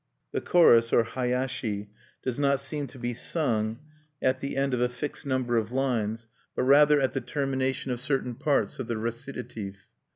The 0.31 0.41
chorus, 0.41 0.91
or 0.91 1.03
hayashi, 1.03 1.91
does 2.23 2.39
not 2.39 2.59
seem 2.59 2.87
to 2.87 2.97
be 2.97 3.13
sung 3.13 3.77
at 4.19 4.39
the 4.39 4.57
end 4.57 4.73
of 4.73 4.81
a 4.81 4.89
fixed 4.89 5.27
number 5.27 5.57
of 5.57 5.71
lines, 5.71 6.25
but 6.55 6.63
rather 6.63 6.99
at 6.99 7.11
the 7.11 7.21
termination 7.21 7.91
of 7.91 7.99
certain 8.01 8.33
parts 8.33 8.79
of 8.79 8.87
the 8.87 8.97
recitative. 8.97 9.85